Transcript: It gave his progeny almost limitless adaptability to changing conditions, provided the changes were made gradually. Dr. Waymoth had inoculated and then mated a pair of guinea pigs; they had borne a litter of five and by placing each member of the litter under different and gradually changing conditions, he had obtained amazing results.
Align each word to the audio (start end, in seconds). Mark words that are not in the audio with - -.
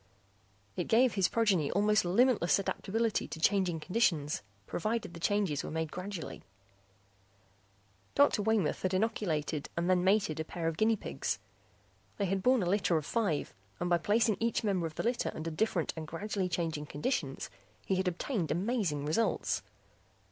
It 0.75 0.85
gave 0.87 1.13
his 1.13 1.27
progeny 1.27 1.69
almost 1.69 2.05
limitless 2.05 2.57
adaptability 2.57 3.27
to 3.27 3.39
changing 3.39 3.79
conditions, 3.81 4.41
provided 4.65 5.13
the 5.13 5.19
changes 5.19 5.63
were 5.63 5.69
made 5.69 5.91
gradually. 5.91 6.41
Dr. 8.15 8.41
Waymoth 8.41 8.81
had 8.81 8.95
inoculated 8.95 9.69
and 9.77 9.87
then 9.87 10.03
mated 10.03 10.39
a 10.39 10.43
pair 10.43 10.67
of 10.67 10.75
guinea 10.75 10.95
pigs; 10.95 11.37
they 12.17 12.25
had 12.25 12.41
borne 12.41 12.63
a 12.63 12.67
litter 12.67 12.97
of 12.97 13.05
five 13.05 13.53
and 13.79 13.91
by 13.91 13.99
placing 13.99 14.37
each 14.39 14.63
member 14.63 14.87
of 14.87 14.95
the 14.95 15.03
litter 15.03 15.31
under 15.35 15.51
different 15.51 15.93
and 15.95 16.07
gradually 16.07 16.49
changing 16.49 16.87
conditions, 16.87 17.51
he 17.85 17.93
had 17.97 18.07
obtained 18.07 18.49
amazing 18.49 19.05
results. 19.05 19.61